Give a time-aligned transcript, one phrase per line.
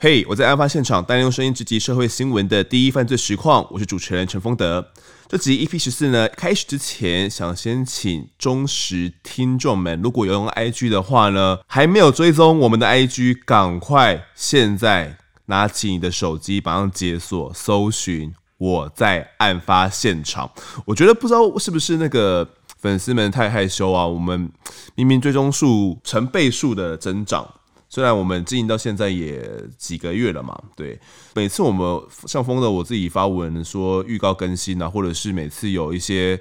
[0.00, 3.66] 嘿我在案发现场，单用声音直击社会新闻的第一犯罪实况。
[3.72, 4.92] 我是主持人陈丰德。
[5.26, 15.16] 这集 EP 十四呢，开始之前想先请忠实听众们，如果有用 IG 的话呢，还没有追踪我们的 IG，赶快现在
[15.46, 20.52] 拿起你的手机，马上解锁，搜寻我在案发现场。
[20.84, 24.48] 我觉得不知道是不是那个粉丝们太害羞啊，我们
[24.94, 27.54] 明明追踪数成倍数的增长。
[27.90, 31.00] 虽然我们经营到现在也几个月了嘛，对，
[31.34, 36.38] 每次我们像丰德我自己发文说预告更新啊，或者是每次有一些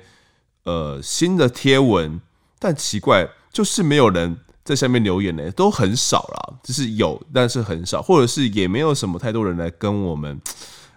[0.63, 2.19] 呃新的贴文，
[2.59, 10.39] 但奇怪就是没有人在下面留言呢，都很少啦，就是有但是很少，或者是也没有什么太多人来跟我们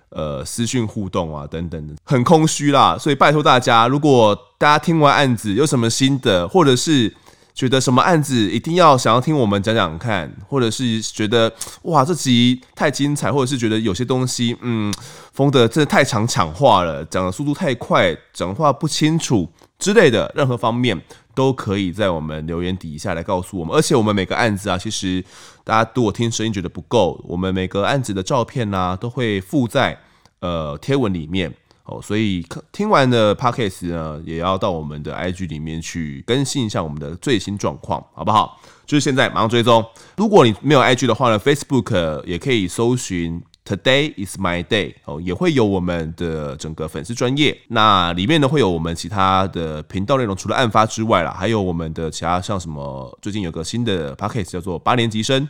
[0.09, 2.99] 呃私讯互动啊等等的，很空虚啦。
[2.99, 7.15] 所以拜托大家，如果大家听完案子有什么心得，或者是
[7.55, 14.93] 觉得什么案子一定要想要听我们讲讲看，或者是觉得哇这集太精彩，或者是觉得有些东西嗯，
[15.33, 20.99] 丰德真的太常抢话了，讲的速度太快，讲话不清楚之类的，任何方面
[21.35, 23.77] 都可以在我们留言底下来告诉我们。
[23.77, 25.23] 而且我们每个案子啊，其实
[25.65, 29.99] 大家如果听声音觉得不够，我们每个案子的照片啊都会附在
[30.41, 31.53] 呃贴文里面。
[31.91, 38.61] 哦，所以听完的 Podcast 呢，也要到我们的 IG 里面去更新一下我们的最新状况，好不好？
[38.87, 39.85] 就是现在马上追踪。
[40.17, 47.57] 如果你没有 IG 的话呢，Facebook 也可以搜寻 Today is my day 哦，也会有我们的整个粉丝专业。
[47.69, 55.49] 那里面呢会有我们其他的频道内容，除了案发之外啦，还有我们的其他像什么，最近有个新的 Podcast 叫做八年级生，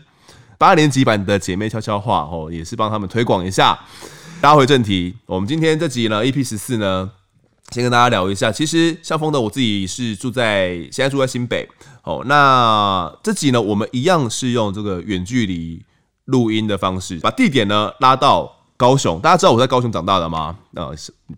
[0.58, 3.78] 八年级版的姐妹悄悄话哦，也是帮他们推广一下。
[4.42, 7.10] 拉回正题，我们今天这集呢，EP 十四呢，
[7.72, 8.50] 先跟大家聊一下。
[8.50, 11.68] 其实像丰德，我自己是住在现在住在新北。
[12.04, 15.84] 哦，那这集呢，我们一样是用这个远距离
[16.24, 19.20] 录音的方式，把地点呢拉到高雄。
[19.20, 20.56] 大家知道我在高雄长大的吗？
[20.74, 20.86] 呃，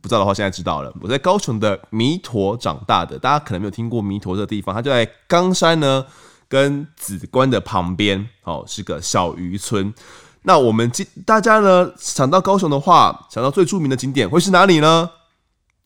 [0.00, 0.94] 不知道的话，现在知道了。
[1.00, 6.06] 我在高雄的弥陀长大的，大家可能没有听过弥陀这个地方，它就在冈山呢
[6.46, 8.28] 跟梓官的旁边。
[8.44, 9.92] 哦，是个小渔村。
[10.44, 15.10] 那我们今大家呢想到高雄的话，想到最著名的景点会是哪里呢？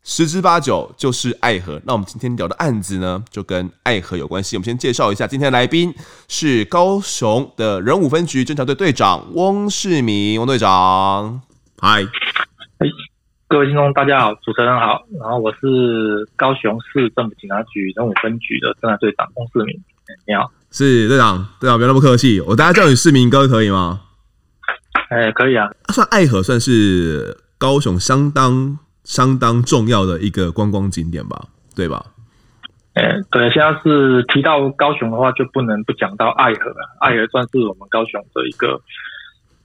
[0.08, 1.80] 十之八九就是爱河。
[1.84, 4.56] 那我们今天聊的案子呢，就跟爱河有关系。
[4.56, 5.92] 我们先介绍一下今天的来宾，
[6.28, 11.42] 是高雄的人武分局侦查队队长翁世明，翁队长。
[11.78, 12.04] 嗨，
[12.78, 12.86] 哎，
[13.48, 19.82] 各位听众大家好，主持人好，然后我是高雄市政府警察局人武分局的侦查队长翁世明。
[20.26, 24.02] 你好，是队长，队长不要那么客气，我大家叫你世明哥可以吗？
[25.08, 25.70] 哎，可以啊。
[25.92, 32.04] 算爱河算是高雄相当相当重要的一个观光景点吧，对吧？
[32.94, 36.96] 哎，对，现在是提到高雄的话，就不能不讲到爱河了。
[37.00, 38.80] 爱河算是我们高雄的一个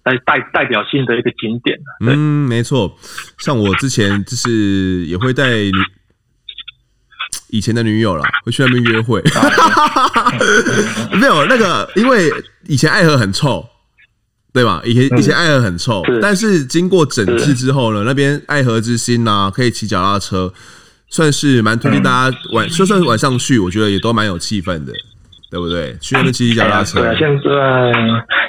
[0.03, 1.79] 代代代表性的一个景点。
[2.01, 2.95] 嗯，没错。
[3.37, 5.47] 像我之前就是也会带
[7.49, 9.21] 以前的女友啦，会去那边约会。
[11.17, 12.29] 没有那个，因为
[12.67, 13.65] 以前爱河很臭。
[14.53, 14.81] 对吧？
[14.83, 20.51] 以前以前爱河很臭，但是经过整治之后呢，那边爱河之心呐、啊，可以骑脚踏车，
[21.07, 24.91] 算是蛮推荐大家晚，嗯、就算是晚上去，我觉得也都蛮有气氛的，
[25.49, 25.95] 对不对？
[26.01, 26.99] 去那边骑骑脚踏车。
[26.99, 27.91] 对啊，现在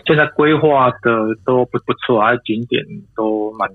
[0.04, 1.10] 现在规划的
[1.46, 2.82] 都不不错，还有景点
[3.14, 3.68] 都蛮，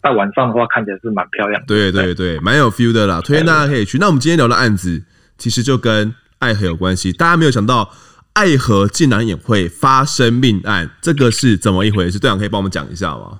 [0.00, 1.66] 在晚上的话看起来是蛮漂亮的。
[1.66, 3.98] 对对对，蛮有 feel 的啦，推荐大家可以去。
[3.98, 5.02] 那我们今天聊的案子，
[5.38, 7.90] 其实就跟爱河有关系，大家没有想到。
[8.34, 12.18] 爱河竟然也会发生命案，这个是怎么一回事？
[12.18, 13.38] 队长可以帮我们讲一下吗？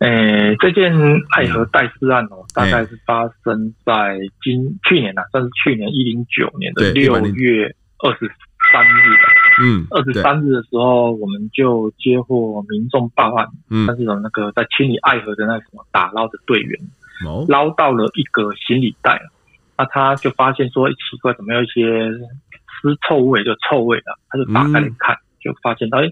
[0.00, 0.92] 诶、欸，这件
[1.30, 8.30] 爱河代尸案哦，大概是发生在今、欸、去年呐、啊，算是去年一零九年的六月二十
[8.70, 9.62] 三日的。
[9.62, 16.78] 嗯，二十三日的时候，我们就接获民众报案，嗯，但是有那个在清理爱河的那什么打捞的队员，
[17.48, 19.18] 捞、哦、到了一个行李袋，
[19.78, 22.12] 那他就发现说，奇怪，怎么有一些。
[22.80, 26.10] 尸臭味就臭味了，他就打开来看，嗯、就发现哎，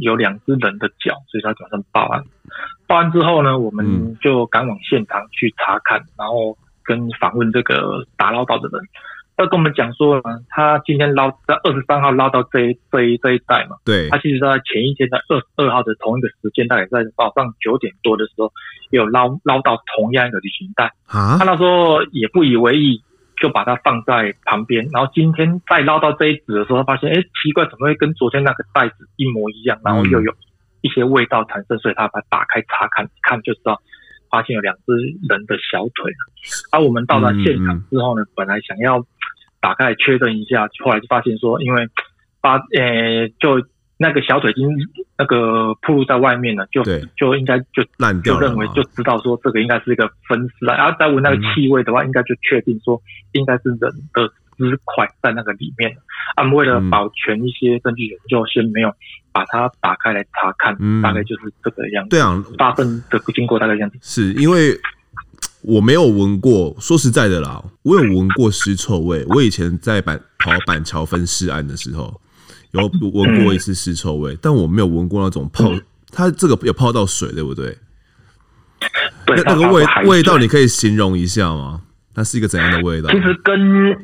[0.00, 2.22] 有两只人的脚，所以他转身报案。
[2.86, 8.82] 报案之后呢，我们就赶往现场去查看，嗯、然后跟访问这个打捞到的人，
[9.36, 18.52] 他跟我们讲说呢，他今天捞在二十三号捞到这一这一这一袋嘛，对，他其实在前一天在二十二号的同一个时间，大概在早上九点多的时候，
[18.90, 23.02] 有捞捞到同样一个旅行袋啊，他那时候也不以为意。
[23.40, 29.78] 就把它放在旁边，然后今天再捞到这一纸的时候，发现哎，奇怪，怎么会跟昨天那个袋子一模一样？
[29.84, 30.32] 然后又有
[30.82, 33.80] 一些味道产生，所以他把它打开查看，一看就知道，
[34.30, 34.92] 发现有两只
[35.28, 36.12] 人的小腿。
[36.70, 39.04] 而我们到达现场之后呢，本来想要
[39.60, 41.88] 打开确认一下，后来就发现说，因为
[42.40, 43.60] 发呃就
[43.96, 44.68] 那个小腿已经
[45.16, 46.82] 那个暴露在外面了，就
[47.16, 50.76] 就应该就烂掉，就认为就知道说这个应该是一个分尸啊。
[50.76, 53.00] 然后再闻那个气味的话，应该就确定说
[53.32, 54.26] 应该是人的
[54.58, 55.96] 尸块在那个里面。
[56.36, 58.92] 他们为了保全一些证据，就先没有
[59.30, 62.10] 把它打开来查看，大概就是这个样子。
[62.10, 63.98] 对啊，发生的经过大概这样子。
[64.02, 64.76] 是因为
[65.62, 69.24] 我没有闻过，说实在的啦，我有闻过尸臭味。
[69.28, 72.20] 我以前在板跑板桥分尸案的时候。
[72.82, 77.76] 有闻过一次尸臭味，嗯、但我没有闻过那种泡，嗯、它这个有泡到水，对不对？
[79.26, 81.80] 对，那那个味味道，你可以形容一下吗？
[82.14, 83.08] 它是一个怎样的味道？
[83.10, 83.96] 其实跟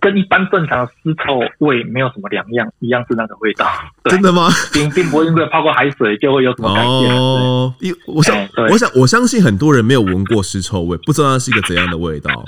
[0.00, 3.66] 跟一般正常的尸臭味没有什么两样，一样是那个味道。
[4.04, 4.50] 真的吗？
[4.72, 7.16] 并并不会因为泡过海水就会有什么改变。
[7.16, 8.36] 哦，因我想，
[8.70, 12.44] 我想，我相信很多人没有闻过尸臭味，不知道它是一个怎样的味道。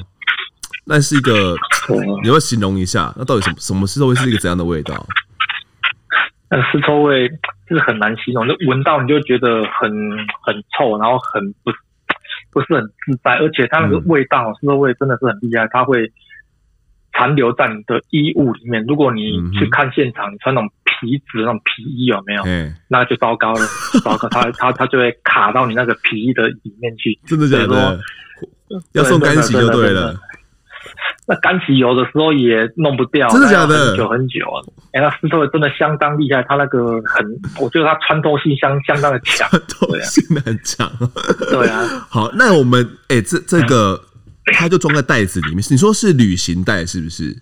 [0.84, 1.56] 那是一个，
[2.22, 5.06] 你会形容一下，那到底什么什么尸臭味是一个怎样的味道？
[6.48, 7.28] 那尸臭味
[7.68, 9.90] 就是很难形容，就闻到你就觉得很
[10.42, 11.72] 很臭，然后很不
[12.52, 16.12] 不是很自在，而且它那个味道，尸、嗯、臭味真的是很厉害，它会
[17.12, 18.84] 残留在你的衣物里面。
[18.86, 22.42] 如果你去看现场，你穿那种皮质那种皮衣有没有？
[22.44, 23.60] 嗯、那就糟糕了，
[24.04, 27.18] 糟糕，它它它就会卡到你那个皮衣的里面去。
[27.24, 27.98] 真的假的？
[28.94, 30.14] 要送干洗就对了。
[31.26, 33.88] 那干洗油的时候也弄不掉，真的假的？
[33.88, 34.62] 很久很久啊！
[34.92, 37.26] 哎、欸，那尸臭味真的相当厉害，它那个很，
[37.60, 40.90] 我觉得它穿透性相相当的强，穿透性很强。
[41.50, 41.84] 对啊。
[42.08, 44.00] 好，那我们哎、欸，这这个
[44.52, 47.36] 它就装在袋子里面，你说是旅行袋是不是？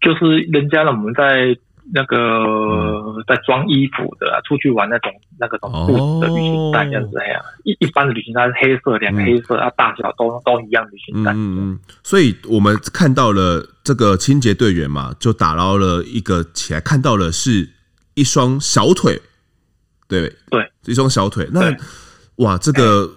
[0.00, 1.56] 就是人家呢，我们在。
[1.92, 11.32] 那个在装衣服的，啊，出去玩那种那个种布的旅行袋这样子呀，一一般的旅行袋是黑色，两个黑色啊，大小都都一样旅行袋。
[11.32, 17.68] 嗯嗯，所以我们看到了这个清洁队员嘛，就打捞了一个起来，看到了是
[18.14, 19.20] 一双小腿，
[20.08, 21.48] 对对，一双小腿。
[21.52, 21.76] 那
[22.36, 23.10] 哇，这个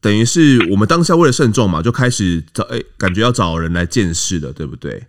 [0.00, 5.06] 等于是我们当下为了慎重嘛，就开始找哎，感觉要找人来见识的，对不对？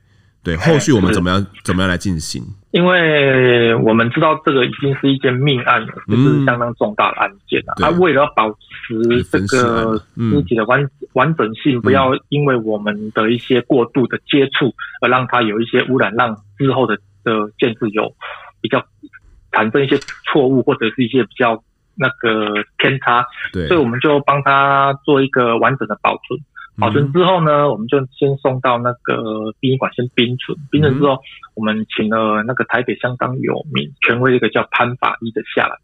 [0.47, 2.41] 对，后续我们怎么样怎么样来进行？
[2.71, 7.73] 因为我们知道这个已经是一件命案了，就是相当重大的案件了。
[7.75, 16.95] 他为了保持这个尸体的完完整性，不要因为我们的一些过度的接触而让它有一些污染，让之后的
[17.25, 18.15] 的鉴识有
[18.61, 18.81] 比较
[19.51, 21.61] 产生一些错误或者是一些比较
[21.95, 23.25] 那个偏差。
[23.51, 26.39] 对，所以我们就帮他做一个完整的保存。
[26.79, 30.55] 保存之后呢，我们就先送到那个殡仪馆先冰存。
[30.69, 31.17] 冰存之后，
[31.55, 35.75] 我们请了那个台北相当有名权威一个叫潘法医的下来，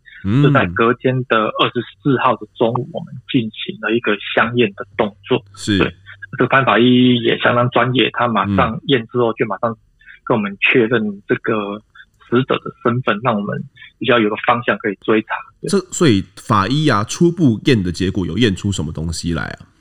[0.44, 5.44] 就在隔天的二十四号的中午，我们进行了一个相验的动作。
[5.56, 5.88] 是，对，
[6.38, 9.76] 这个潘法医也相当专业，他马上验之后就马上
[10.24, 11.80] 跟我们确认这个
[12.30, 13.64] 死者的身份，让我们
[13.98, 15.30] 比较有个方向可以追查。
[15.64, 19.73] 这所以法医啊，初步验的结果有验出什么东西来啊？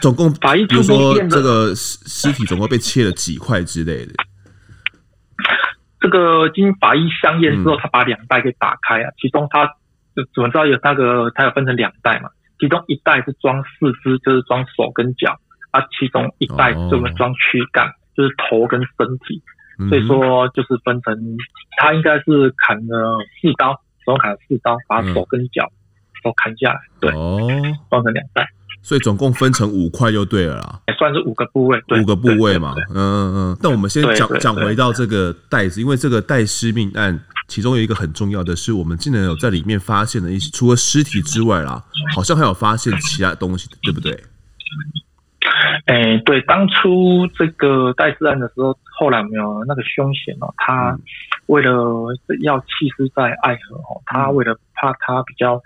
[0.00, 4.12] 总共，法医比如说这个尸体总共被切了几块之类的。
[6.00, 9.66] 这个经法医相验之后，他把两袋给打开啊，其中他
[10.14, 12.28] 怎么知道有那个，他有分成两袋嘛？
[12.58, 15.38] 其中一袋是装四肢，就是装手跟脚
[15.72, 19.42] 啊，其中一袋就是装躯干，就是头跟身体。
[19.90, 21.14] 所以说就是分成，
[21.76, 23.74] 他应该是砍了四刀，
[24.04, 25.70] 总共砍了四刀，把手跟脚
[26.24, 27.46] 都砍下来，对，哦
[27.90, 28.48] 装成两袋。
[28.86, 33.58] 所以总共分成五块就对了啦，也算是五个部位，五个部位嘛，嗯嗯嗯。
[33.60, 41.82] 那我们先讲讲回到这个袋子，因为这个袋尸命案，其中有一个很重要的是，我们竟然有在里面发现了一些，除了尸体之外啦，
[42.14, 44.12] 好像还有发现其他东西，对不对？
[45.86, 50.96] 哎、欸，对，当初这个袋尸案的时候，后来没有那个凶险哦，他
[51.46, 51.72] 为了
[52.44, 55.60] 要弃尸在爱河哦，他为了怕他比较，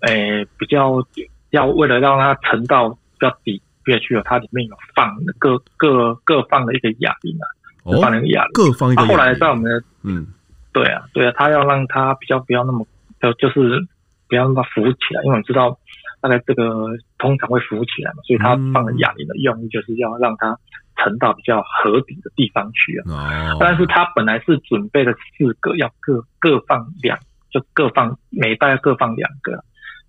[0.00, 1.06] 哎、欸，比较。
[1.50, 7.46] 要为了让它沉到比较底下去了，它里面有放各各各放了一个哑铃啊，
[7.84, 9.06] 哦、放了一个哑铃，各放一个。
[9.06, 10.26] 后来在我们的嗯，
[10.72, 12.86] 对啊，对啊，他要让它比较不要那么，
[13.20, 13.80] 就就是
[14.28, 15.78] 不要让它浮起来，因为我们知道
[16.20, 20.58] 大概这个通常会浮起来嘛，所以他放了哑铃的用意就是要让它
[20.96, 23.54] 沉到比较合底的地方去啊。
[23.54, 27.18] 哦、但是他本来是准备了四个，要各各放两，
[27.50, 29.64] 就各放每袋各放两个。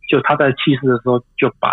[0.10, 1.72] 就他在弃尸的时候，就把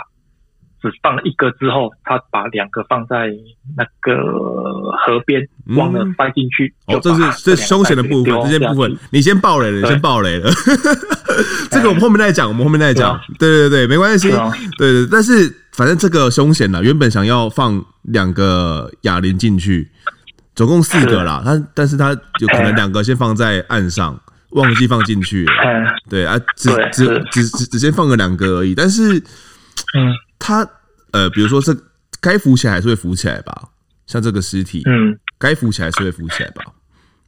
[0.83, 3.31] 只放了一个之后，他把两个放在
[3.76, 4.14] 那个
[5.07, 5.43] 河边，
[5.76, 6.73] 忘了塞进去。
[6.87, 10.50] 哦，这是这凶险的部分，这些部分你先爆雷了，你先爆雷了。
[11.71, 13.19] 这个我们后面再讲，我们后面再讲。
[13.38, 14.31] 对对对，没关系。
[14.78, 19.90] 对对，但是反正这个凶险呢，原本想要放两个哑铃进去，
[20.55, 21.43] 总共四个啦。
[21.45, 24.21] 他但是他有可能两个先放在岸上。
[24.50, 25.53] 忘记放进去了。
[25.65, 28.75] 嗯， 对啊，只只只只只先放个两个而已。
[28.75, 29.19] 但是，
[29.95, 30.67] 嗯，它
[31.12, 31.73] 呃，比如说这
[32.21, 33.69] 该浮起来还是会浮起来吧？
[34.07, 36.62] 像这个尸体，嗯，该浮起来还是会浮起来吧？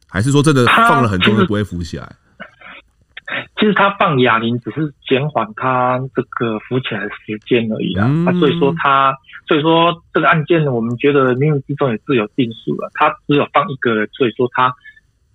[0.08, 2.08] 还是说真的放了很多都不会浮起来？
[3.60, 8.06] 其实他放哑铃只是减缓它这个浮起来的时间而已啊。
[8.08, 9.12] 嗯、啊所以说它，
[9.46, 12.88] 所以说这个案件我们觉得冥冥之中也是有定数了。
[12.94, 14.72] 他只有放一个人，所以说它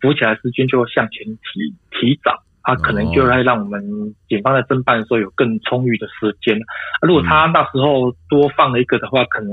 [0.04, 3.82] 浮起来的时间就会向前提提早，它可能就会让我们
[4.28, 6.56] 警方在侦办的时候有更充裕的时间。
[6.58, 9.52] 啊、如果他那时候多放了一个的话，可能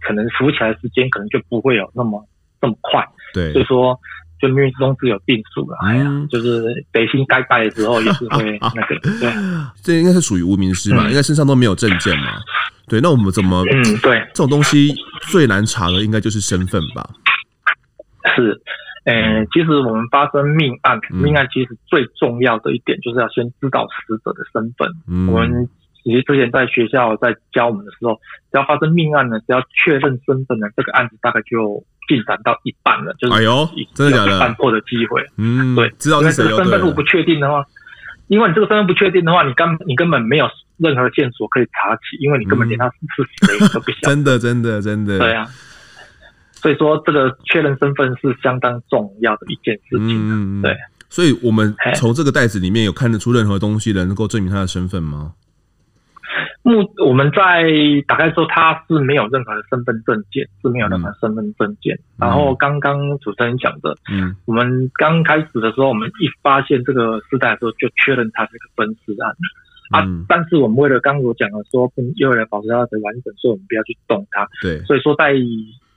[0.00, 2.26] 可能浮起来的时间可能就不会有那么
[2.60, 3.06] 那么快。
[3.32, 3.96] 对，所以说。
[4.40, 9.32] 就命运之中自有定数了，哎呀，就是北京该败的时候也是会那个， 对，
[9.82, 11.08] 这应该是属于无名尸吧？
[11.08, 12.38] 应该身上都没有证件嘛？
[12.86, 13.64] 对，那我们怎么？
[13.72, 17.04] 嗯，对，这种东西最难查的应该就是身份吧？
[18.36, 18.56] 是，
[19.04, 24.88] 呃，其实我们发生命案，命案其实最重要的一点就是要先知道死者的身份。
[25.28, 25.68] 我们
[26.02, 28.14] 其实之前在学校在教我们的时候，
[28.50, 31.84] 只要发生命案呢，只要确认身份呢，这个案子大概就。
[32.08, 34.40] 进展到一半了，就是哎呦，真的假的？
[34.40, 36.42] 半破的机会，嗯，对，知道是谁。
[36.42, 37.62] 因为这个身份如果不确定的话，
[38.28, 44.08] 因为你这个身份不确定的话，你根你根本没有任何线索可以查起，因为你根本连他是谁都不晓得。
[44.08, 45.18] 真的，真的，真的。
[45.18, 45.44] 对啊，
[46.60, 50.62] 所以说这个确认身份是相当重要的一件事情。
[50.62, 50.76] 对，
[51.08, 55.32] 所以我们从这个袋子里面有看得出任何东西能够证明他的身份吗？
[56.62, 57.64] 目我们在
[58.06, 61.94] 打开之后，他是没有任何的身份证件，是没有任何身份证件。
[62.18, 69.34] 嗯、然后刚刚主持人讲的，嗯，我们刚开始的时候，我们一发现这个尸袋的时候，就确认他是一个分尸案、
[70.02, 70.24] 嗯、啊。
[70.28, 74.46] 但是我们为了刚刚我讲的说，因为了保持它的完整，所以我们不要去动它。
[74.60, 75.32] 对，所以说在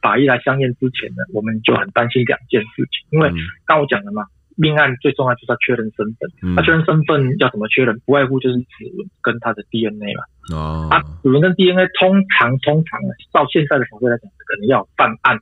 [0.01, 3.31] 法医来相验之前呢，我们就很担心两件事情，因为
[3.65, 4.25] 刚我讲了嘛。
[4.57, 7.97] 命案最重要就是要确认身份，那确认身份要怎么确认？
[8.05, 10.23] 不外乎就是指纹跟他的 DNA 嘛。
[10.53, 12.99] 哦，啊，指纹跟 DNA 通常通常
[13.31, 15.39] 到现在的法规来讲，可能要犯案，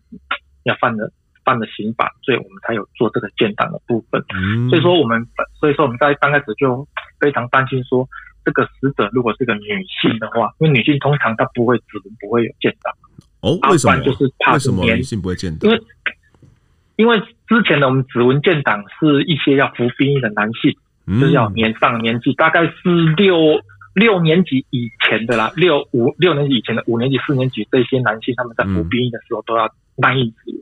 [0.64, 1.12] 要犯了
[1.44, 4.24] 犯了刑法，所以我们才有做这个建档的部分。
[4.36, 5.26] 嗯，所以说我们
[5.60, 6.88] 所以说我们在刚开始就
[7.20, 8.08] 非常担心说，
[8.46, 12.94] 这个死者如果是个女性的话，因为女性通常她不会指纹不会有建档。
[13.42, 13.94] 哦，为什么？
[13.94, 15.70] 啊、就是怕为什么女性不会建档？
[15.70, 15.84] 因为
[16.98, 20.76] 因为之前的我们指纹建档是一些要服兵役的男性，
[21.08, 22.74] 嗯、就是要年上年纪，大概是
[23.16, 23.62] 六
[23.96, 30.56] 六年级以前的啦，六五六年级以前的五年级、四年级这些男性，他们在服兵役的时候都要耐印指纹。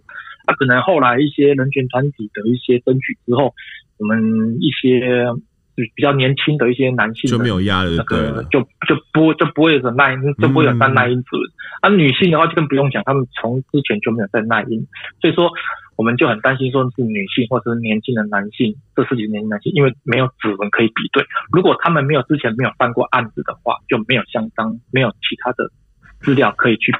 [0.46, 3.53] 那、嗯啊、可能后来一些人权团体的一些争取之后，
[3.98, 5.25] 我们一些
[5.75, 11.41] 比较年轻的一些男性就没有压了，那个就就不就不会有那，就不会有在耐印指纹。
[11.41, 14.88] 而、嗯啊、女性的话就更不用讲，他们从之前就没有在耐印，
[15.22, 15.51] 所以说。
[15.98, 21.25] 我们就很担心，说是女性或者是年轻的男性，这十几年轻男性，因为没有指纹可以比对。
[21.51, 25.72] 如果他们没有之前没有犯过案子的话，就没有相当没有其他的
[26.22, 26.93] 资料可以去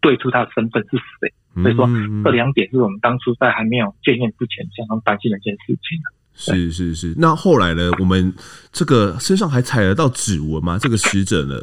[0.00, 1.62] 对出他的身份是谁。
[1.62, 1.86] 所以说，
[2.24, 6.00] 这两点是我们当初在还没有见面之前相当担心的一件事情。
[6.32, 7.14] 是是是。
[7.18, 7.90] 那后来呢？
[7.98, 8.32] 我们
[8.72, 10.78] 这个身上还采得到指纹吗？
[10.80, 11.60] 这个死者呢？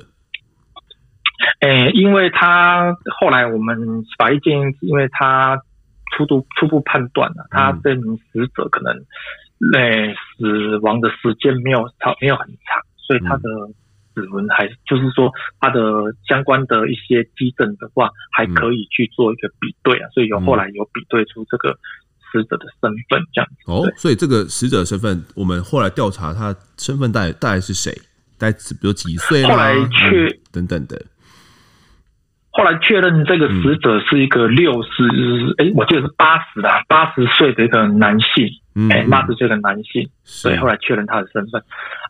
[1.60, 5.62] 诶，因为他后来我们法医鉴定，因为他。
[6.16, 8.94] 初步初步判断了，他这名死者可能，
[9.74, 13.50] 呃，死亡的时间没有长，没有很长，所以他的
[14.14, 15.82] 指纹还就是说他的
[16.26, 21.78] 相关的一些基证的话，还可以去做一个比对啊，所以有后来有比对出这个
[22.32, 23.56] 死者的身份这样子。
[23.66, 27.92] 哦，所以这个死者的身份，我们后来调查他身份大概大概是谁？
[28.38, 29.44] 大概比如几岁？
[29.44, 31.02] 后来确、嗯、等等的。
[32.56, 34.90] 后来确认这个死者是一个六十，
[35.58, 38.48] 哎，我记得是八十啦，八十岁的一个男性，
[38.90, 41.62] 哎、嗯，八十岁的男性，所以后来确认他的身份。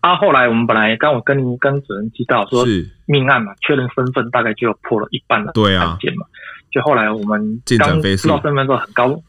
[0.02, 2.64] 啊，后来我们本来刚我跟跟主任提到说，
[3.08, 6.28] 命案嘛，确认身份大概就破了一半的案件嘛。
[6.72, 9.20] 就后来我们刚知道身份之后很高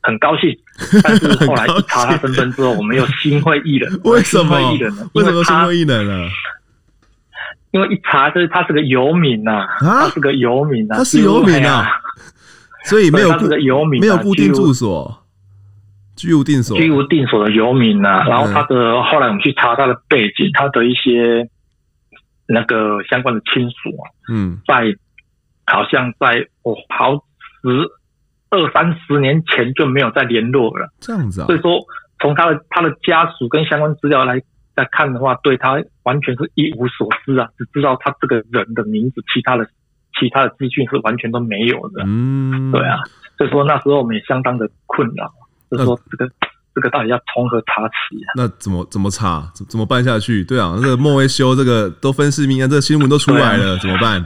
[0.00, 0.56] 很高兴，
[1.02, 4.00] 但是后来 一查他身份之后，我们又心灰意冷。
[4.04, 4.56] 为什么？
[5.14, 6.28] 为什么心灰意冷呢？
[7.72, 11.88] 因为一查，就是他是个游民呐，他是个游民呐，他是游民啊，
[12.84, 15.24] 所以没有固游民，没有固定住所，
[16.14, 18.24] 居无定所，居无定所的游民呐。
[18.28, 21.48] 然后他的后来我们去查他的背景，他的一些
[22.46, 24.94] 那个相关的亲属啊，嗯，在
[25.66, 27.14] 好像在哦好
[27.62, 27.88] 十
[28.50, 31.46] 二三十年前就没有再联络了，这样子啊。
[31.46, 31.78] 所以说，
[32.20, 34.42] 从他的他的家属跟相关资料来。
[34.74, 39.66] 在看的话，对他完全是一无所知啊，只知道他这个人的名字，其他的
[40.18, 42.02] 其他的资讯是完全都没有的。
[42.06, 42.98] 嗯，对啊，
[43.38, 45.30] 所以说那时候我们也相当的困扰，
[45.70, 46.30] 就是说这个
[46.74, 48.28] 这个到底要从何查起啊？
[48.36, 49.50] 那怎么怎么查？
[49.54, 50.42] 怎怎么办下去？
[50.44, 54.22] 对啊，那个莫威修这个都分析命案，这个新闻都出来了，怎么办？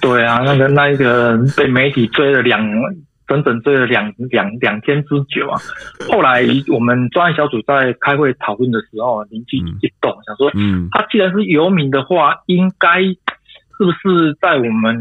[0.00, 2.60] 对啊，那个那一个被媒体追了两
[3.26, 5.60] 整整追了两两两天之久啊。
[6.08, 13.16] 后来我们专案小组在开会讨论的时候，灵机一动，嗯、想说，嗯，他既然是游民的话，应该是
[13.78, 14.96] 不是在我们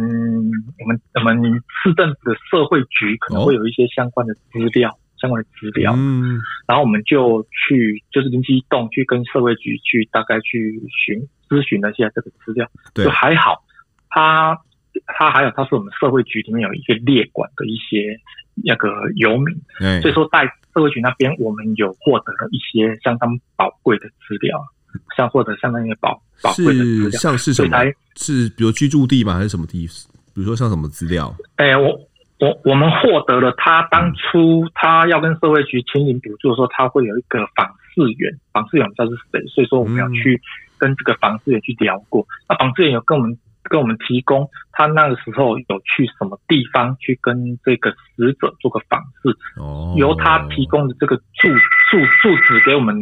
[0.79, 4.89] 我们我们市政府的社会局可能会有一些相关的资料。
[4.89, 4.97] 哦。
[5.17, 13.63] 相关的资料，嗯，然后我们就去，就是灵机一动，去跟社会局去大概去询咨询了一下这个资料，对，就还好，
[14.09, 14.59] 他
[15.05, 18.19] 他还有他是我们社会局里面有一个列管的一些
[18.63, 24.63] 那个游民，嗯，所以说在社会局那边，我们有获得了一些相当宝贵的资料，
[25.15, 27.77] 像获得相当于宝宝贵的资料，像是什么？
[28.15, 29.35] 是比如居住地吗？
[29.35, 29.87] 还是什么地？
[30.33, 31.35] 比如说像什么资料？
[31.57, 31.99] 哎、欸，我。
[32.37, 40.39] 我我们获得了他当初他要跟社会局签领补助的时候，他会有一个访视员，访视员不知道是谁，所以说我们要去
[40.77, 42.27] 跟这个访视员去聊过。
[42.49, 43.37] 那访视员有跟我们
[43.69, 49.35] 跟我们提供他那个时候有去什么地方去跟这个死者做个访视，
[49.97, 51.49] 由他提供的这个住
[51.89, 52.95] 住住址给我们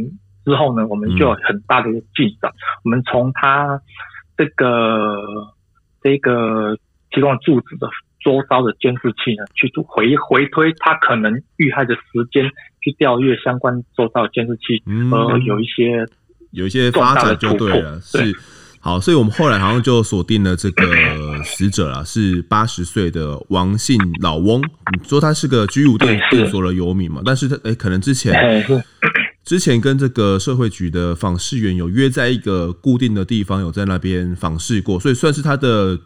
[0.46, 2.52] 之后呢，我们就有很大的一个进展。
[2.84, 3.82] 我们从他
[4.38, 5.18] 这个
[6.02, 6.78] 这个
[7.12, 7.88] 提供的住址的。
[8.24, 12.02] 周遭的监视器呢，去回回推他可能遇害的时
[12.32, 12.50] 间，
[12.82, 16.08] 去调阅相关周遭的监视器，呃，有一些
[16.52, 18.34] 有一些发展就对了，是
[18.86, 20.86] 好，所以我们后来好像就锁定了这个
[21.46, 24.60] 死者了，是八十岁的王姓老翁。
[24.62, 27.22] 你说他是个居无定所的游民嘛？
[27.24, 28.34] 但是他哎、欸，可能之前
[29.46, 35.98] 之前跟这个社会局的访视员有约在一个固定的地方，有在那边访视过，所以算是他的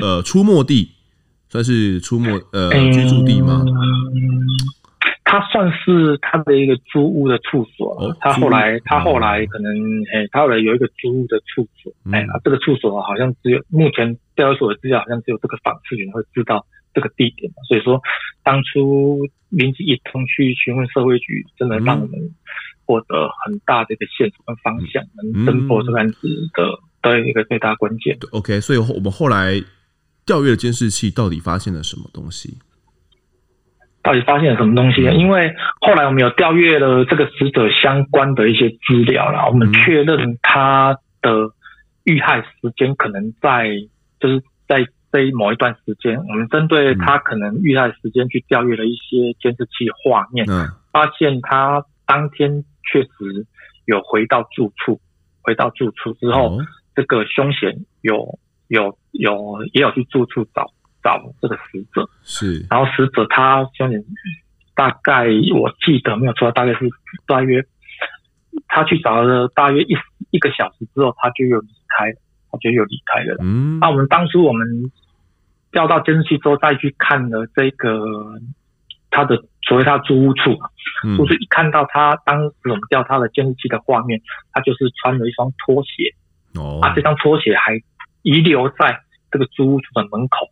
[0.00, 0.90] 呃出没地。
[1.50, 3.64] 算是出没呃居住地吗？
[5.34, 7.90] 嗯，他算是他的一个租屋的处所。
[8.00, 9.74] 哦、他后来他后来可能
[10.12, 11.92] 哎，他后来有一个租屋的处所。
[12.12, 17.52] 哎、嗯，这个处所好像只有目前调查所的资料，好像只有这个访视员会知道这个地点。
[17.68, 18.00] 所以说，
[18.44, 22.34] 当初民警一通去询问社会局，真的让我们
[22.86, 28.16] 获得很大的一个线索跟方向，能侦破这个案子的的一个最大关键。
[28.30, 29.62] OK，所以我们后来。
[30.26, 32.56] 调阅的监视器到底发现了什么东西？
[34.04, 35.02] 到底发现了什么东西？
[35.02, 41.50] 因为后来我们有调阅了这个死者相关的一些资料了，我们确认他的
[42.04, 43.70] 遇害时间可能在
[44.20, 50.46] 就是在这一某一段时间，我们针对他可能遇害时间去调阅了一些监视器画面，
[50.92, 52.62] 发现他当天
[52.92, 53.46] 确实
[53.86, 55.00] 有回到住处，
[55.40, 56.58] 回到住处之后，
[56.94, 58.38] 这个凶嫌有。
[58.68, 60.72] 有有也有去住处找
[61.04, 64.02] 找这个死者，是，然后死者他凶嫌
[64.74, 66.88] 大概我记得没有错，大概是
[67.26, 67.62] 大约
[68.66, 69.94] 他去找了大约一
[70.30, 72.10] 一个小时之后，他就又离开，
[72.50, 73.36] 他就又离开了。
[73.42, 74.66] 嗯，那我们当初我们
[75.70, 78.40] 调到监视器之后，再去看了这个
[79.10, 79.36] 他的
[79.68, 80.58] 所谓他租屋处，
[81.18, 84.20] 就是一看到他当时我们调他的监视器的画面，
[84.52, 86.14] 他就是穿了一双拖鞋，
[86.58, 87.78] 哦，啊，这双拖鞋还。
[88.26, 90.48] 遗留在这个租屋处的门口，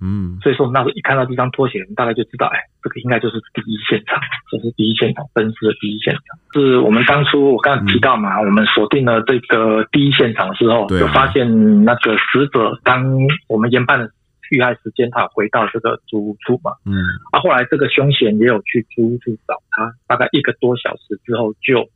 [0.00, 4.18] 嗯，所以说我们那时候一看到这张拖鞋，我们大概就知道，哎，这个应该就是第一现场，
[4.50, 6.22] 这、就是第一现场，分尸的第一现场。
[6.54, 13.04] 是我们当初我刚刚提到嘛，嗯、我们锁定了这个第一现场的时候，就、啊、发现那个死者，当
[13.48, 14.10] 我们研判的
[14.50, 16.96] 遇害时间，他回到这个租屋处嘛，嗯，
[17.32, 21.88] 啊，后来这个凶嫌也有去租屋处找他，大概一个多小时之后就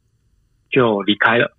[0.71, 1.53] 就离开了。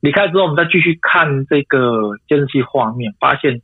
[0.00, 3.62] 离开之后，我们再继续看这个监视器画面，发现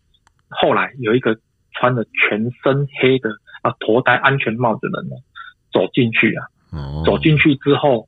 [0.49, 1.37] 后来有一个
[1.81, 3.31] 穿着全身黑的
[3.63, 5.17] 啊，头戴安全帽的人呢，
[5.73, 6.45] 走进去啊。
[7.07, 8.07] 走进去之后，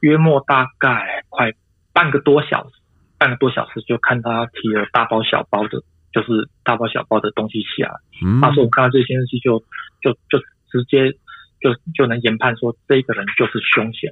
[0.00, 1.52] 约莫大概快
[1.92, 2.70] 半个多小时，
[3.18, 5.80] 半个多小时就看他提了大包小包的，
[6.12, 7.94] 就是大包小包的东西下来。
[8.40, 9.60] 那时候我看到这些东西就
[10.00, 10.38] 就就
[10.70, 11.16] 直接。
[11.62, 14.10] 就就能研判说，这个人就是凶嫌，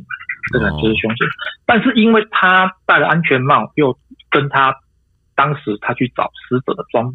[0.53, 1.27] 这个人就是凶嫌。
[1.27, 1.31] 哦、
[1.66, 3.99] 但是因为他戴了安全帽，又
[4.31, 4.73] 跟他
[5.35, 7.12] 当时他去找死者的装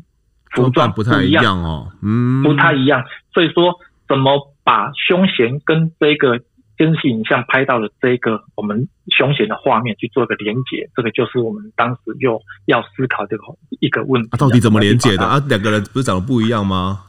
[0.52, 3.04] 服装不太一样哦，嗯，不太一样。
[3.34, 3.74] 所以说，
[4.08, 6.40] 怎么把凶嫌跟这个
[6.78, 13.44] 监视影像拍到的这个我们凶嫌的画面去做一个连接，这个就是我们当时又要思考这个
[13.80, 14.30] 一个问题。
[14.32, 15.42] 啊、到底怎么连接的啊？
[15.48, 17.02] 两个人不是长得不一样吗？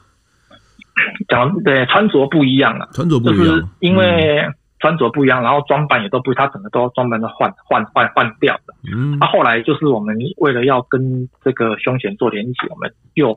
[1.29, 4.43] 讲对，穿着不一样啊，穿着不一样，就是因为
[4.87, 8.73] 穿着不一样，嗯、然后装扮也都不，他整个都装扮都换换换换掉的。
[8.95, 13.37] 嗯，他、啊、后来就是我们为了要跟这个凶嫌做联结，我们又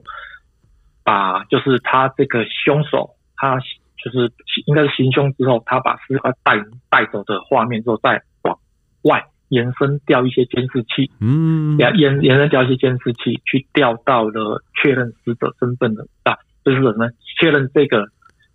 [1.04, 3.58] 把就是他这个凶手他
[3.98, 4.32] 就是
[4.68, 8.60] 应该是行凶之后，他把尸块带带走的画面之后，再往
[9.02, 17.10] 外延伸掉一些监视器，嗯，延延伸掉一些监视器，去调到了确认死者身份的啊，就是什么？
[17.40, 18.06] 确认这个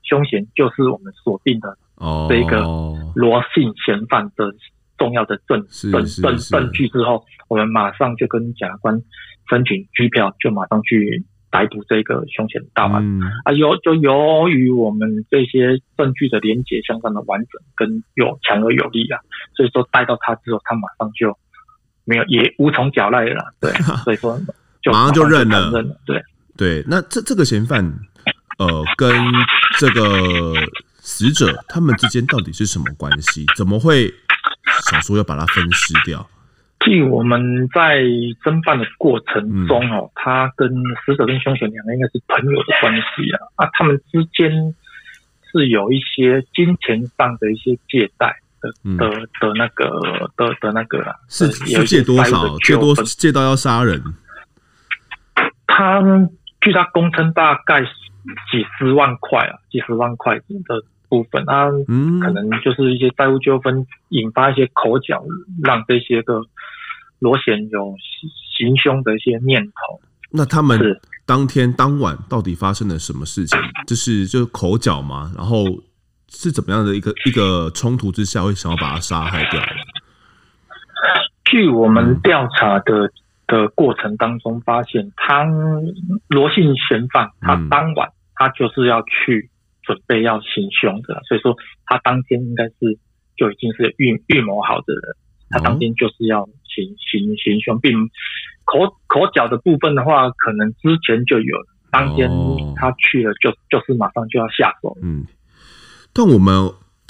[0.04, 2.62] 凶嫌就是我们锁定的哦，这个
[3.14, 4.54] 罗姓嫌犯的
[4.98, 9.00] 重要的证证证证据之后，我们马上就跟检察官
[9.48, 11.24] 申请拘票，就马上去。
[11.54, 19.20] 逮捕这个凶嫌大案、嗯、啊，由就由于我们这些证据的连结相当的完整跟有强而有力啊，
[19.54, 21.38] 所以说逮到他之后，他马上就
[22.04, 23.70] 没有也无从狡赖了， 对，
[24.02, 24.36] 所以说
[24.82, 26.20] 就马上就认了，认了，对。
[26.56, 26.84] 对。
[26.88, 27.84] 那这这个嫌犯
[28.58, 29.14] 呃跟
[29.78, 30.02] 这个
[31.06, 33.44] 死者他们之间到底是什么关系？
[33.54, 34.10] 怎么会
[34.90, 36.26] 想说要把它分尸掉？
[36.80, 38.00] 据我们在
[38.42, 40.66] 侦办的过程中哦，他跟
[41.04, 44.74] 死者跟凶手两个应该是朋友的关系啊啊，他们之间
[45.52, 49.08] 是有一些金钱上的一些借贷的的
[49.40, 52.56] 的那个的的那个啦，是是借多少？
[52.60, 54.02] 借多借到要杀人？
[55.66, 56.02] 他
[56.62, 60.44] 据他供称，大概几十万块啊，几十万块的。
[61.08, 65.24] 部分啊，嗯，可能就是一些债务纠纷引发一些口角，
[65.62, 66.42] 让这些个
[67.18, 67.94] 罗贤有
[68.56, 70.00] 行凶的一些念头。
[70.30, 70.78] 那他们
[71.24, 73.58] 当天当晚到底发生了什么事情？
[73.86, 75.64] 就是就是口角嘛，然后
[76.28, 79.60] 是怎么样的一个一个冲突之下会想要把他杀害掉？
[81.44, 83.10] 据我们调查的
[83.46, 85.46] 的过程当中发现，他
[86.28, 89.50] 罗姓嫌犯他当晚他就是要去。
[89.84, 92.98] 准备要行凶的，所以说他当天应该是
[93.36, 95.02] 就已经是预预谋好的人，
[95.50, 98.08] 他当天就是要行行行凶，并
[98.64, 102.30] 口口角的部分的话，可能之前就有了，当天
[102.76, 104.96] 他去了就就是马上就要下手。
[105.02, 105.26] 嗯，
[106.12, 106.54] 但我们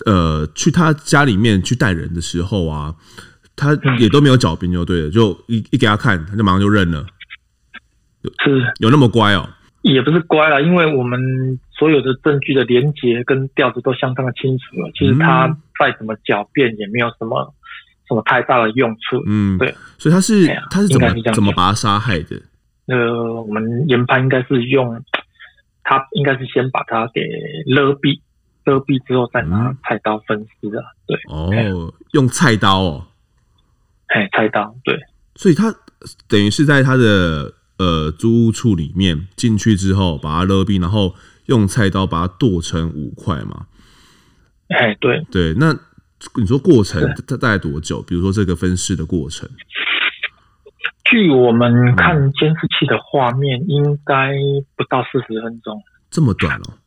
[0.05, 2.97] 呃去他家里面去带人的时候啊，
[3.55, 7.07] 他也都没有狡辩就对了，就一一给他看，他就马上就认了，
[8.45, 9.49] 是有那么乖哦？
[9.83, 11.61] 也不是乖了，因为我们。
[11.77, 17.53] 所有的证据的连结跟调子都相当的清楚了，其实他再怎么狡辩也没有什么
[18.07, 19.21] 什么太大的用处。
[19.27, 22.41] 嗯，对，所以他是他是怎么怎么把他杀害的？
[22.87, 25.03] 呃，我们研判应该是用
[25.83, 27.23] 他应该是先把他给
[27.67, 28.21] 勒毙，
[28.65, 30.81] 勒毙之后再拿菜刀分尸的。
[31.09, 33.07] 对，哦，用菜刀哦，
[34.07, 34.97] 哎，菜刀，对，
[35.35, 35.75] 所以他
[36.29, 41.17] 等于是在他的呃租屋处里面进去之后把他勒毙，然后。
[41.47, 43.67] 用菜刀把它剁成五块嘛？
[44.69, 45.73] 哎，对对，那
[46.37, 48.01] 你说过程它大概多久？
[48.03, 49.49] 比如说这个分尸的过程，
[51.05, 54.33] 据我们看监视器的画面，应该
[54.75, 56.79] 不到四十分钟，这么短哦。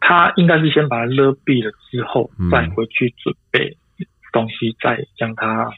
[0.00, 3.78] 他应该是先把它勒毙了之后，再回去准备
[4.32, 5.70] 东西，再将它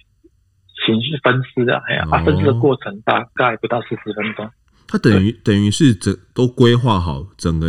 [0.84, 1.76] 行分尸的。
[1.86, 4.50] 哎呀，啊，分尸的过程大概不到四十分钟。
[4.88, 7.66] 他等于等于是整都规划好整个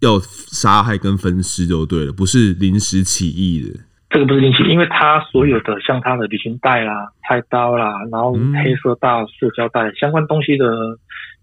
[0.00, 3.80] 要杀害跟分尸就对了，不是临时起意的。
[4.10, 10.66] 这个不是临时，因为他所有的像他的旅行袋啦、菜刀啦，然后黑色大塑胶袋相关东西的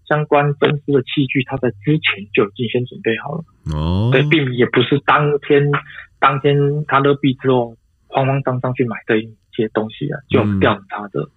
[0.06, 3.44] 相关分尸的器具，他在之前就已经先准备好了。
[3.74, 5.70] 哦，对，并也不是当天
[6.18, 7.74] 当天他勒毙之后
[8.08, 11.20] 慌慌张张去买的一些东西啊，就调查的。
[11.20, 11.30] 嗯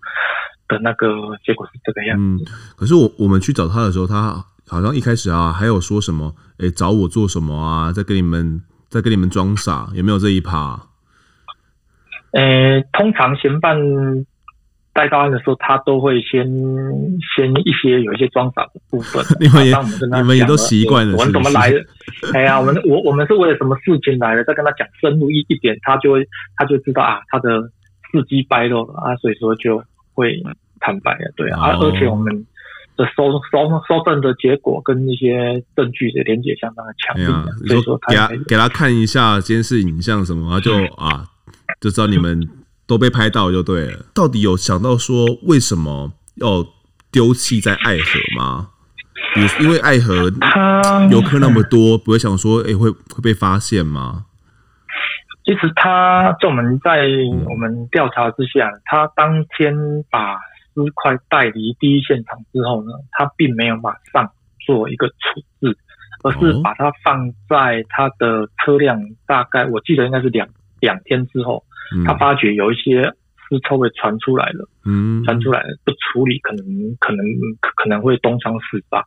[0.71, 1.07] 的那个
[1.45, 2.23] 结果是这个样子。
[2.23, 2.39] 嗯，
[2.77, 7.91] 可是我我们去找他的时候，他好像一开始啊，还有说什么，哎、欸，找我做什么啊？
[7.91, 10.79] 在跟你们在跟你们装傻，有没有这一趴？
[12.31, 13.75] 呃、欸，通常嫌犯
[14.93, 16.47] 带到案的时候，他都会先
[17.36, 19.21] 先一些有一些装傻的部分。
[19.41, 19.75] 你们也
[20.17, 21.17] 你们也都习惯了？
[21.17, 21.86] 我们怎么来的？
[22.34, 24.43] 哎呀，我们我我们是为了什么事情来的？
[24.45, 27.62] 再跟他讲深入一一点，他就会他就知道啊，他的
[28.12, 29.84] 事迹败露了啊，所以说就。
[30.13, 30.41] 会
[30.80, 31.86] 坦白的，对啊，而、oh.
[31.86, 32.45] 而且我们
[32.97, 33.39] 的搜搜
[33.88, 41.28] 搜证的结果跟一些证据的连接相当的强烈，啊，所以说他给他给他看一下监视影像什么，他就 啊
[41.80, 42.47] 就知道你们
[42.86, 44.06] 都被拍到就对了。
[44.13, 46.65] 到底有想到说为什么要
[47.12, 48.69] 丢弃在爱河吗？
[49.62, 50.30] 因为爱河
[51.10, 54.26] 游客那么多，不会想说哎、欸、会会被发现吗？
[55.51, 57.09] 其实他在我们在
[57.49, 59.75] 我们调查之下，他当天
[60.09, 60.35] 把
[60.73, 64.31] 尸块带离第一现场之后呢，他并没有马上
[64.65, 65.77] 做一个处置，
[66.23, 70.47] 而是把它放在他的车辆，大概我记得应该是两
[70.79, 71.65] 两天之后，
[72.05, 73.03] 他发觉有一些
[73.49, 76.65] 尸臭味传出来了，嗯，传出来了不处理，可能
[77.01, 77.25] 可能
[77.75, 79.05] 可能会东窗事发，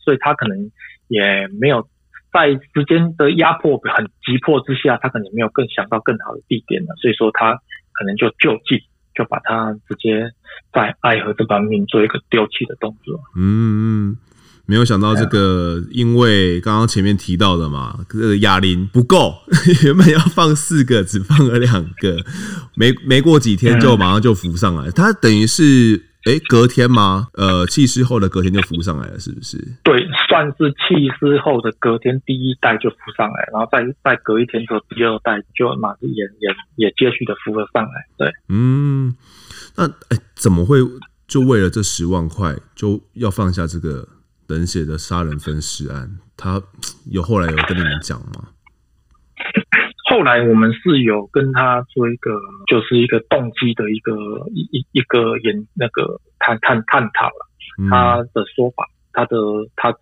[0.00, 0.58] 所以他可能
[1.06, 1.86] 也没有
[2.34, 7.54] 在时间的压迫很急迫之下，他可能没有更想到更好的地点了，所以说他
[7.92, 8.76] 可能就就近
[9.14, 10.32] 就把他直接
[10.72, 13.14] 在爱河这方面做一个丢弃的动作。
[13.36, 14.16] 嗯嗯。
[14.66, 19.34] 没有想到这个，因为刚刚前面提到的嘛，这个哑铃不够，
[19.84, 22.16] 原本要放四个，只放了两个，
[22.74, 24.90] 没没过几天就马上就浮上来。
[24.90, 27.28] 他等于是，哎，隔天吗？
[27.34, 29.58] 呃，弃尸后的隔天就浮上来了，是不是？
[29.82, 38.06] 对，算是弃尸后的隔天，第一代就浮上来，然后再再隔一天之后，第二代就马上也也也接续的浮了上来。
[38.16, 39.14] 对，嗯，
[39.76, 40.78] 那哎，怎么会
[41.26, 44.08] 就为了这十万块就要放下这个？
[44.46, 46.60] 冷血的杀人分尸案，他
[47.10, 48.50] 有后来有跟你们讲吗？
[50.14, 52.30] 后来我们是有跟他做一个，
[52.68, 54.14] 就是一个动机的一个
[54.54, 57.50] 一一一个研那个探探探讨了
[57.90, 59.36] 他的说法，他的
[59.74, 59.98] 他的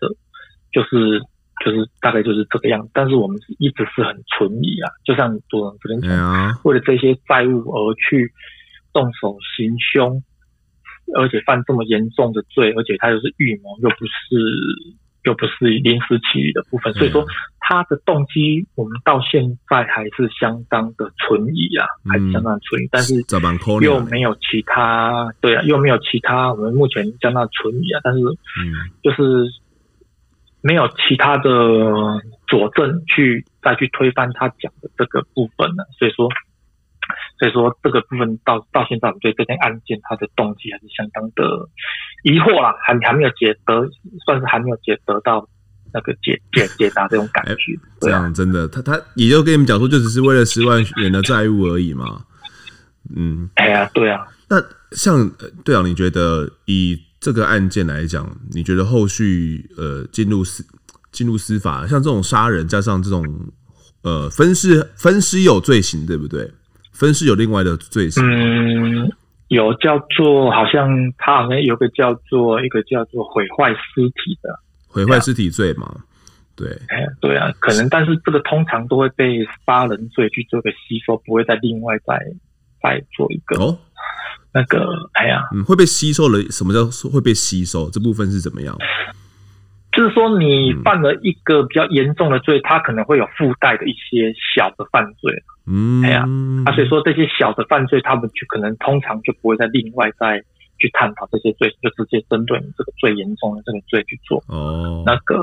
[0.70, 1.18] 就是
[1.64, 2.90] 就是大概就是这个样子。
[2.92, 8.30] 但是我们一直是很存疑啊，就像多人昨天讲，为了这些债务而去
[8.92, 10.22] 动手行凶。
[11.16, 14.12] 而且犯这么严重的罪，而且他又是预谋，又不是
[15.24, 17.24] 又不是临时起意的部分，所以说
[17.60, 22.88] 他的动机我们到现在还是相当的存疑啊，还是相当的存疑。
[22.90, 23.14] 但是
[23.80, 28.00] 又没有其他，对啊，又没有其他，我们目前相当存疑啊。
[28.02, 28.20] 但是
[29.02, 29.48] 就是
[30.60, 31.50] 没有其他的
[32.48, 36.28] 佐证去再去推翻他讲的这个部分了，所以说。
[37.38, 41.68] 所以说这个部分到到现在，我们对这件案件它的动机还是相当的
[42.22, 43.88] 疑惑啦，还还没有解得，
[44.24, 45.48] 算是还没有解得到
[45.92, 47.78] 那个解解解答这种感觉。
[48.00, 52.24] 这样真的，他他也就跟你们讲说，就只是为了十万元的债务而已嘛。
[53.14, 54.26] 嗯，哎呀，对啊。
[54.48, 55.28] 那像
[55.64, 60.64] 队长，你觉得以这个案件来讲，你觉得后续呃进入司
[61.10, 63.24] 进入司法，像这种杀人加上这种
[64.02, 66.50] 呃分尸分尸有罪行，对不对？
[66.92, 69.10] 分尸有另外的罪行，嗯，
[69.52, 70.88] 有叫做好像
[71.18, 74.48] 他好像有个叫做一个叫做毁坏尸体的
[74.88, 75.94] 毁坏尸体罪嘛，
[76.56, 82.18] 对，哎，对啊，可能但是这个通常都会被杀人罪去做个吸收，不会再另外再
[82.82, 83.76] 再做一个哦，
[84.54, 86.40] 那个哎呀，嗯，会被吸收了？
[86.50, 87.90] 什么叫会被吸收？
[87.90, 88.74] 这部分是怎么样？
[89.92, 95.42] 就是说，你犯了一个比较严重的罪，它可能会有附带的一些小的犯罪。
[95.66, 96.26] 嗯，哎呀，
[96.64, 100.42] 啊，所以说这些小的犯罪，他们就可能通常就不会再另外再
[100.78, 104.42] 去探讨这些罪，就直接针对你这个最严重的这个罪去做。
[104.48, 105.36] 哦，那个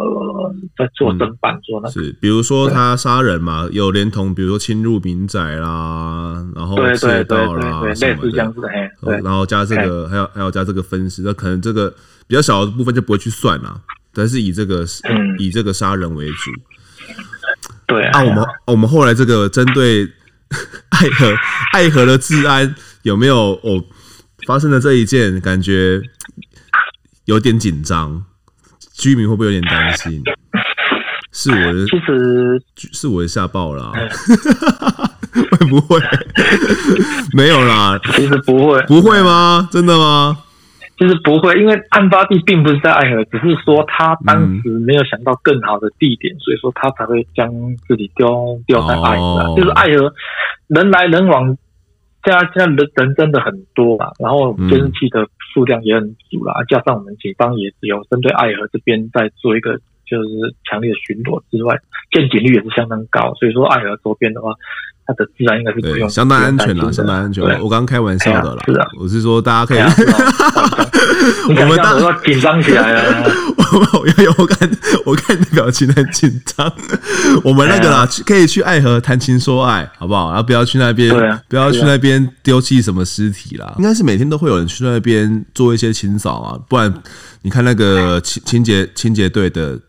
[0.76, 8.68] 在做侦办做那个是，比如说他杀人嘛，有连同比如说侵入民宅啦，然后窃盗啦，类似这样子的。
[9.02, 11.94] 对，然后加这个还要还要加这个分尸，那可能这个
[12.28, 13.80] 比较小的部分就不会去算啦。
[14.14, 16.52] 但是以这个、嗯、以这个杀人为主，
[17.88, 20.08] 对啊，啊我们我们后来这个针对
[20.90, 21.34] 爱河
[21.74, 23.84] 爱河的治安有没有哦
[24.48, 26.02] 发生了这一件，感觉
[27.26, 28.26] 有点紧张，
[28.94, 30.24] 居民会不会有点担心？
[31.32, 33.94] 是我的，其实是我的吓爆了，
[35.32, 36.00] 会不会
[37.34, 38.00] 没有啦？
[38.16, 39.70] 其实不会，不会吗？
[39.72, 40.36] 真的吗？
[41.00, 47.50] 其实不会，因为案发地并不是在爱河，只是说他当时没有想到更好的地点，嗯、所以说他才会将
[47.88, 49.40] 自己丢丢在爱河。
[49.40, 50.14] 哦、就是爱河
[50.68, 51.48] 人来人往，
[52.26, 60.28] 现在现在人人真的很多嘛，然后监视器的数量也很足啦，嗯、加上我们警方也只有针对爱河这边在做一个就是
[60.66, 61.80] 强烈的巡逻之外，
[62.12, 64.52] 见警率也是相当高，所以说爱河周边的话。
[65.10, 67.44] 它的自然应该是不用相当安全了，相当安全。
[67.44, 69.80] 我刚刚开玩笑的啦，是啊，我是说大家可以。
[71.50, 73.24] 我们当时紧张起来了，
[73.58, 74.06] 我我
[74.38, 74.70] 我看
[75.06, 76.72] 我看你的表情很紧张。
[77.44, 80.28] 我们那个啦，可以去爱河谈情说爱，好不好？
[80.30, 81.10] 然后不要去那边，
[81.50, 83.74] 不要去那边丢弃什么尸体啦。
[83.80, 86.94] 应该是每天都会有人去那边做一些清扫啊，不然
[87.42, 89.80] 你看那个清清洁清洁队的，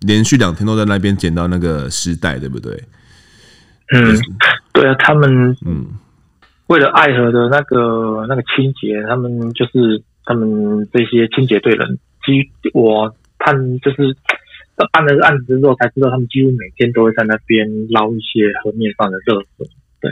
[0.00, 2.82] 连续两天都在那边捡到那个尸袋，对不对？
[3.92, 4.16] 嗯，
[4.72, 5.86] 对啊，他们嗯，
[6.68, 14.16] 为了爱河的那个那个清洁，他们就是他们这些清洁队人，基我判就是
[14.92, 19.66] 办了案子之后才知道，他们几乎每天都会在那边捞一些河面上的热水，
[20.00, 20.10] 对，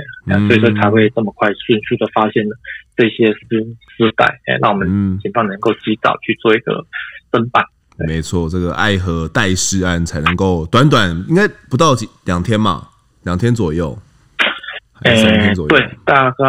[0.48, 2.56] 所以说才会这么快迅速的发现了
[2.96, 6.84] 这些尸尸袋，哎，让我们警方能够及早去做一个
[7.30, 7.64] 侦办。
[8.06, 12.88] 没错，这个爱河代尸案才能够短短应该不到几两天嘛。
[13.22, 13.96] 两天左右，
[15.02, 15.68] 还是三天左右？
[15.68, 16.44] 对，大概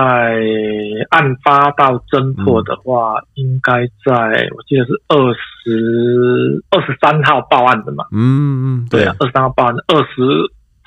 [1.10, 8.06] 案发到侦破的话，嗯、应该在我记得是二十二十三号报案的嘛。
[8.12, 10.22] 嗯嗯，对啊，二十三号报案，二十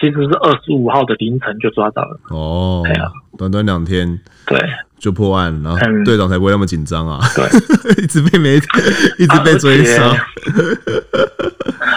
[0.02, 2.18] 其实是二十五号的凌晨就抓到了。
[2.30, 4.58] 哦，对啊，短短两天，对，
[4.98, 7.20] 就破案，然后队长才不会那么紧张啊。
[7.36, 7.46] 对，
[8.02, 8.66] 一直被媒体，
[9.22, 10.12] 一直被追杀。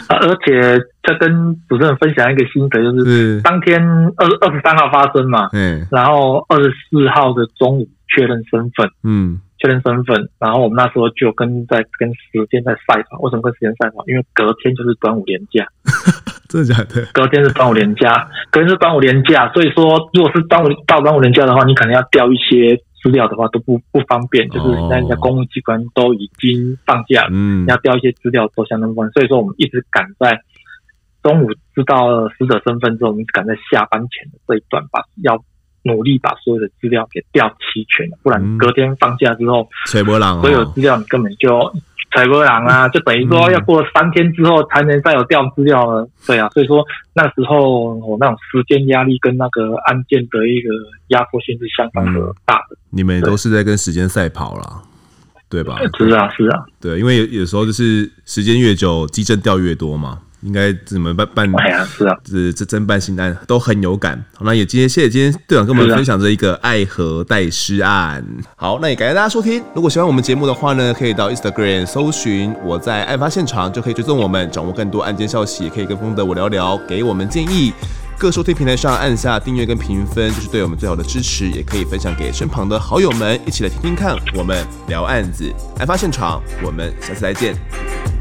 [0.08, 3.82] 而且再跟主持人分享一个心得，就是当天
[4.18, 13.18] 二二十三号发生嘛，嗯，然后二十四号的中午确认身份，嗯，确认身份，然后我们那时候就跟在跟时间在赛跑。
[13.20, 14.04] 为什么跟时间赛跑？
[14.06, 15.66] 因为隔天就是端午连假，
[16.48, 17.06] 真的假的？
[17.14, 22.80] 隔天是端午连假，隔天是端午连假，所以说如果是端午到端午连假的话，你可能要调一些。
[23.06, 30.42] 资料的话都不不方便，就是现在人家公务机关都已经放假了，嗯，要调一些资料都相当不方便，所以说我们一直赶在
[31.22, 35.38] 中午知道死者身份之后，我们赶在下班前的这一段，把要
[35.86, 41.74] 努力把所有的资料给调齐全，不然隔天放假之后，吹波浪，所有资料你根本就。
[42.16, 46.08] 采波狼啊，就等于说要过三天之后才能再有调资料了。
[46.26, 46.82] 对啊，所以说
[47.14, 50.70] 那时候我那种时间压力跟那个案件的一个
[51.08, 52.78] 压迫性是相当的大的。
[52.90, 54.82] 你们都是在跟时间赛跑啦，
[55.50, 55.78] 对吧？
[55.98, 60.20] 是啊，是啊，对，因为有有时候就是时间越久，迹证调越多嘛。
[60.46, 61.52] 应该怎么办办？
[61.58, 64.24] 哎呀，是啊，这这真办新案都很有感。
[64.36, 68.24] 好，那也今天谢谢今天队长跟我们分享这一个爱河代尸案。
[68.56, 69.62] 好，那也感谢大家收听。
[69.74, 77.74] 如果喜欢我们节目的话呢，可以到 Instagram 搜寻我在案发现场，就可以追踪我们，掌握更多案件消息，也可以跟风德我聊聊，给我们建议。
[78.18, 81.50] 各收听平台上按下订阅跟评分，就是对我们最好的支持。
[81.50, 85.52] 也可以分享给身旁的好友们，一起来听听看我们聊案子。
[85.80, 88.15] 案发现场，我们下次再见。